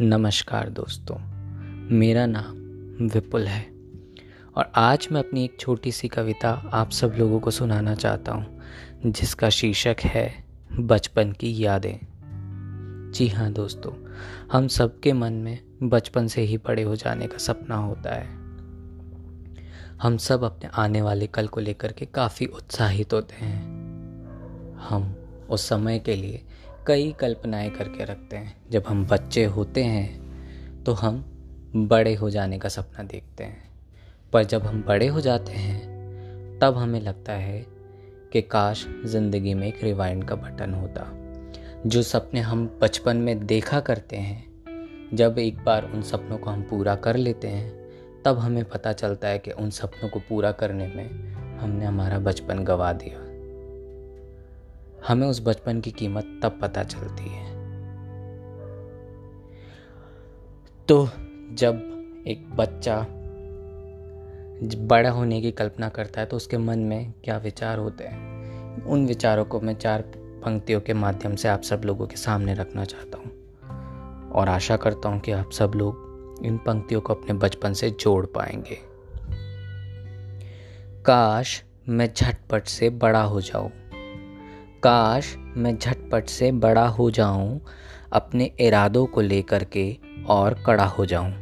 नमस्कार 0.00 0.68
दोस्तों, 0.68 1.16
मेरा 1.90 2.26
नाम 2.26 3.06
विपुल 3.08 3.46
है 3.46 3.62
और 4.56 4.72
आज 4.74 5.08
मैं 5.12 5.20
अपनी 5.20 5.44
एक 5.44 5.56
छोटी 5.60 5.92
सी 5.92 6.08
कविता 6.08 6.50
आप 6.72 6.90
सब 6.90 7.14
लोगों 7.18 7.40
को 7.40 7.50
सुनाना 7.50 7.94
चाहता 7.94 8.32
हूँ, 8.32 8.60
जिसका 9.06 9.50
शीर्षक 9.50 9.96
है 10.00 10.44
बचपन 10.72 11.32
की 11.32 11.64
यादें। 11.64 11.98
जी 13.12 13.28
हाँ 13.28 13.52
दोस्तों, 13.52 13.92
हम 14.52 14.68
सबके 14.68 15.12
मन 15.12 15.32
में 15.32 15.58
बचपन 15.82 16.26
से 16.26 16.42
ही 16.42 16.58
बड़े 16.58 16.82
हो 16.82 16.96
जाने 16.96 17.26
का 17.26 17.38
सपना 17.38 17.76
होता 17.76 18.14
है। 18.14 18.28
हम 20.02 20.16
सब 20.16 20.44
अपने 20.44 20.70
आने 20.74 21.02
वाले 21.02 21.26
कल 21.26 21.46
को 21.46 21.60
लेकर 21.60 21.92
के 21.92 22.06
काफ़ी 22.06 22.46
उत्साहित 22.46 23.12
होते 23.12 23.34
हैं। 23.34 23.62
हम 24.88 25.14
उस 25.50 25.68
समय 25.68 25.98
के 25.98 26.16
लिए 26.16 26.42
कई 26.88 27.12
कल्पनाएँ 27.12 27.70
करके 27.70 28.04
रखते 28.04 28.36
हैं। 28.36 28.56
जब 28.70 28.84
हम 28.88 29.06
बच्चे 29.06 29.44
होते 29.44 29.84
हैं 29.84 30.82
तो 30.84 30.92
हम 30.92 31.24
बड़े 31.76 32.14
हो 32.14 32.30
जाने 32.30 32.58
का 32.58 32.68
सपना 32.68 33.02
देखते 33.04 33.44
हैं। 33.44 33.62
पर 34.32 34.44
जब 34.44 34.62
हम 34.62 34.82
बड़े 34.82 35.06
हो 35.06 35.20
जाते 35.20 35.52
हैं, 35.52 36.58
तब 36.58 36.76
हमें 36.76 37.00
लगता 37.00 37.32
है 37.32 37.66
कि 38.32 38.42
काश 38.42 38.86
ज़िंदगी 39.04 39.54
में 39.54 39.66
एक 39.68 39.84
रिवाइंड 39.84 40.24
का 40.24 40.34
बटन 40.34 40.74
होता। 40.74 41.06
जो 41.86 42.02
सपने 42.02 42.40
हम 42.40 42.78
बचपन 42.82 43.16
में 43.16 43.46
देखा 43.46 43.80
करते 43.80 44.16
हैं, 44.16 44.44
जब 45.14 45.38
एक 45.38 45.64
बार 45.64 45.90
उन 45.94 46.02
सपनों 46.02 46.38
को 46.38 46.50
हम 46.50 46.62
पूरा 46.62 46.94
कर 46.94 47.16
लेते 47.16 47.48
हैं, 47.48 47.70
तब 48.24 48.38
हमें 48.38 48.64
पता 48.64 48.92
चलता 48.92 49.28
है 49.28 49.38
कि 49.38 49.50
उन 49.50 49.70
सपनों 49.70 50.08
को 50.08 50.18
पूरा 50.18 50.52
करने 50.52 50.86
में 50.86 51.32
हमने 51.58 51.84
हमारा 51.84 52.18
बचपन 52.18 52.64
गवा 52.64 52.92
दिया। 52.92 53.27
हमें 55.06 55.26
उस 55.26 55.42
बचपन 55.42 55.80
की 55.80 55.90
कीमत 55.90 56.40
तब 56.42 56.58
पता 56.62 56.82
चलती 56.82 57.28
है। 57.28 57.48
तो 60.88 61.08
जब 61.52 61.94
एक 62.28 62.56
बच्चा 62.56 63.06
बड़ा 64.86 65.10
होने 65.10 65.40
की 65.40 65.50
कल्पना 65.50 65.88
करता 65.88 66.20
है 66.20 66.26
तो 66.26 66.36
उसके 66.36 66.58
मन 66.58 66.78
में 66.78 67.12
क्या 67.24 67.38
विचार 67.38 67.78
होते 67.78 68.04
हैं? 68.04 68.38
उन 68.84 69.06
विचारों 69.06 69.44
को 69.44 69.60
मैं 69.60 69.74
चार 69.74 70.02
पंक्तियों 70.16 70.80
के 70.80 70.94
माध्यम 70.94 71.36
से 71.36 71.48
आप 71.48 71.62
सब 71.62 71.82
लोगों 71.84 72.06
के 72.06 72.16
सामने 72.16 72.54
रखना 72.54 72.84
चाहता 72.84 73.18
हूँ। 73.18 73.38
और 74.30 74.48
आशा 74.48 74.76
करता 74.76 75.08
हूँ 75.08 75.20
कि 75.20 75.32
आप 75.32 75.50
सब 75.52 75.72
लोग 75.74 76.08
इन 76.44 76.58
पंक्तियों 76.58 77.00
को 77.00 77.14
अपने 77.14 77.34
बचपन 77.34 77.72
से 77.72 77.90
जोड़ 77.90 78.26
पाएँगे। 78.26 78.78
काश 81.02 81.64
मैं 81.88 82.14
झटपट 82.16 82.64
से 82.64 82.90
बड़ा 82.90 83.22
हो 83.22 83.40
जाऊँ। 83.40 83.70
काश 84.84 85.36
मैं 85.56 85.78
झटपट 85.78 86.26
से 86.26 86.52
बड़ा 86.52 86.86
हो 86.86 87.10
जाऊँ, 87.10 87.60
अपने 88.12 88.52
इरादों 88.60 89.06
को 89.06 89.20
लेकर 89.20 89.64
के 89.64 89.96
और 90.26 90.62
कड़ा 90.66 90.84
हो 90.84 91.06
जाऊँ। 91.06 91.32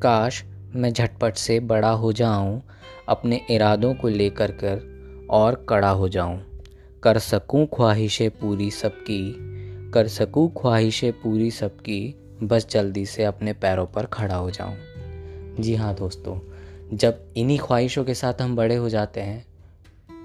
काश 0.00 0.44
मैं 0.74 0.92
झटपट 0.92 1.34
से 1.34 1.60
बड़ा 1.60 1.90
हो 1.90 2.12
जाऊँ, 2.12 2.62
अपने 3.08 3.46
इरादों 3.50 3.94
को 3.94 4.08
लेकर 4.08 4.50
कर 4.50 4.80
और 5.30 5.66
कड़ा 5.68 5.90
हो 5.90 6.08
जाऊँ। 6.08 6.42
कर 7.02 7.18
सकूँ 7.18 7.66
ख्वाहिशें 7.66 8.30
पूरी 8.30 8.70
सबकी, 8.70 9.36
कर 9.90 10.08
सकूँ 10.08 10.52
ख्वाहिशें 10.60 11.12
पूरी 11.12 11.50
सबकी, 11.50 12.14
बस 12.42 12.68
जल्दी 12.70 13.06
से 13.06 13.24
अपने 13.24 13.52
पैरों 13.52 13.86
पर 13.86 14.06
खड़ा 14.06 14.36
हो 14.36 14.50
जाऊँ। 14.50 14.76
जी 15.60 15.74
हाँ 15.74 15.94
दोस्तों, 15.94 16.40
जब 16.96 17.24
इन्हीं 17.36 17.58
ख्वाहिशों 17.58 18.04
के 18.04 18.14
साथ 18.14 18.34
हम 18.40 18.56
बड़े 18.56 18.76
हो 18.76 18.88
जाते 18.88 19.20
हैं 19.20 19.46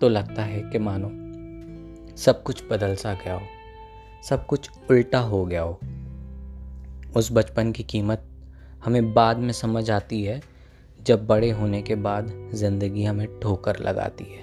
तो 0.00 0.08
लगता 0.08 0.42
है 0.42 0.62
कि 0.62 0.78
मानो 0.78 1.23
सब 2.16 2.42
कुछ 2.42 2.62
बदल 2.70 2.94
सा 2.94 3.12
गया 3.14 3.34
हो, 3.34 3.46
सब 4.22 4.46
कुछ 4.46 4.70
उल्टा 4.90 5.18
हो 5.18 5.44
गया 5.46 5.62
हो। 5.62 5.78
उस 7.16 7.32
बचपन 7.32 7.72
की 7.72 7.82
कीमत 7.82 8.24
हमें 8.84 9.12
बाद 9.14 9.38
में 9.38 9.52
समझ 9.52 9.90
आती 9.90 10.22
है, 10.22 10.42
जब 11.00 11.26
बड़े 11.26 11.50
होने 11.50 11.82
के 11.82 11.94
बाद 11.94 12.50
ज़िंदगी 12.54 13.04
हमें 13.04 13.40
ठोकर 13.40 13.78
लगाती 13.78 14.24
है। 14.24 14.42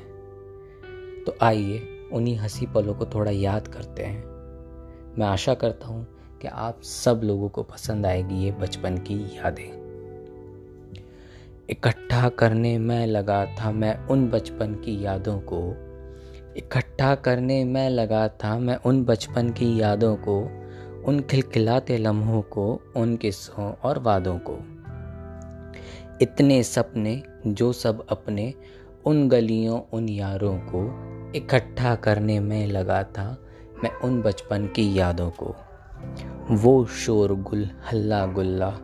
तो 1.23 1.35
आइए 1.41 2.09
उन्हीं 2.13 2.37
हँसी 2.37 2.65
पलों 2.65 2.93
को 2.93 3.05
थोड़ा 3.05 3.31
याद 3.31 3.67
करते 3.67 4.03
हैं। 4.03 4.23
मैं 5.19 5.27
आशा 5.27 5.53
करता 5.53 5.87
हूँ 5.87 6.05
कि 6.41 6.47
आप 6.47 6.81
सब 6.81 7.21
लोगों 7.23 7.49
को 7.49 7.63
पसंद 7.63 8.05
आएगी 8.05 8.35
ये 8.35 8.51
बचपन 8.51 8.97
की 8.97 9.37
यादें। 9.37 9.81
इकट्ठा 11.69 12.29
करने 12.29 12.77
में 12.77 13.05
लगा 13.07 13.45
था 13.45 13.71
मैं 13.71 14.07
उन 14.07 14.29
बचपन 14.29 14.73
की 14.75 15.05
यादों 15.05 15.39
को 15.39 15.61
इकट्ठा 16.57 17.15
करने 17.15 17.63
में 17.63 17.89
लगा 17.89 18.27
था 18.27 18.59
मैं 18.59 18.75
उन 18.75 19.03
बचपन 19.03 19.49
की 19.49 19.81
यादों 19.81 20.15
को, 20.15 20.41
उन 21.05 21.19
खिलखिलाते 21.29 21.97
लम्हों 21.97 22.41
को, 22.41 22.81
उन 22.95 23.15
किस्सों 23.15 23.73
और 23.73 23.99
वादों 23.99 24.39
को। 24.49 24.57
इतने 26.21 26.63
सपने, 26.63 27.23
जो 27.47 27.73
सब 27.73 28.05
अपने 28.09 28.53
उन 29.05 29.29
गलियों, 29.29 29.81
उन 29.93 30.09
यारों 30.09 30.57
को 30.57 31.11
इकट्ठा 31.35 31.95
करने 31.95 32.39
में 32.39 32.67
लगा 32.67 33.03
था 33.03 33.37
मैं 33.83 33.93
उन 33.93 34.21
बचपन 34.21 34.65
की 34.65 34.99
यादों 34.99 35.29
को। 35.29 35.55
वो 36.51 36.85
शोर 36.85 37.33
गुल, 37.33 37.69
हल्ला 37.91 38.25
गुल्ला 38.25 38.77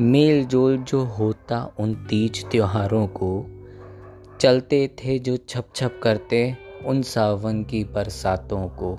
मेल 0.00 0.44
जोल 0.44 0.78
जो 0.78 1.04
होता 1.04 1.72
उन 1.78 1.94
तीज 1.94 2.50
त्योहारों 2.50 3.06
को, 3.06 3.46
चलते 4.40 4.88
थे 4.88 5.18
जो 5.18 5.36
छप 5.36 5.64
छप 5.74 6.00
करते 6.02 6.63
उन 6.86 7.02
सावन 7.02 7.64
की 7.64 7.84
बरसातों 7.84 8.68
को 8.68 8.98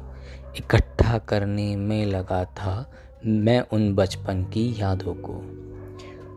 इकट्ठा 0.57 1.17
करने 1.17 1.75
में 1.75 2.05
लगा 2.05 2.45
था 2.45 2.91
मैं 3.25 3.65
उन 3.73 3.95
बचपन 3.95 4.43
की 4.43 4.81
यादों 4.81 5.13
को। 5.13 5.41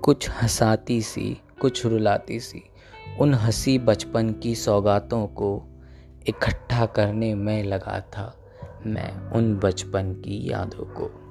कुछ 0.00 0.30
हंसाती 0.30 1.02
सी, 1.02 1.40
कुछ 1.60 1.86
रुलाती 1.86 2.40
सी, 2.40 2.62
उन 3.20 3.34
हँसी 3.34 3.78
बचपन 3.78 4.32
की 4.32 4.54
सौगातों 4.54 5.26
को 5.26 5.62
इकट्ठा 6.26 6.86
करने 6.86 7.34
में 7.34 7.64
लगा 7.64 8.00
था 8.00 8.34
मैं 8.86 9.30
उन 9.30 9.56
बचपन 9.56 10.12
की 10.12 10.50
यादों 10.50 10.84
को। 10.84 11.27